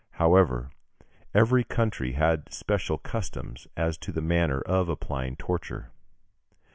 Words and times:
However, 0.13 0.71
every 1.31 1.63
country 1.63 2.13
had 2.13 2.51
special 2.51 2.97
customs 2.97 3.67
as 3.77 3.99
to 3.99 4.11
the 4.11 4.19
manner 4.19 4.61
of 4.61 4.89
applying 4.89 5.35
torture. 5.35 5.91